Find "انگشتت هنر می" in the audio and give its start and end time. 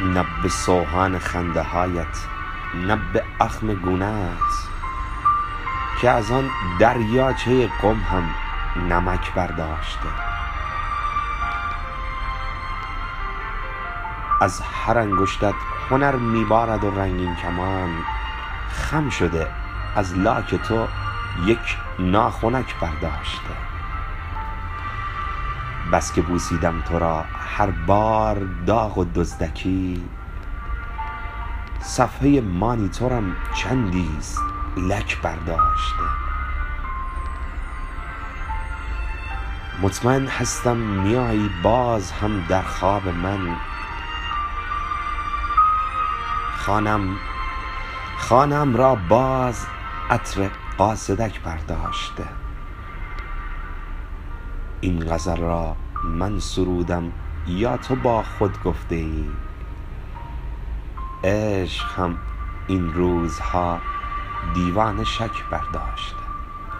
14.98-16.44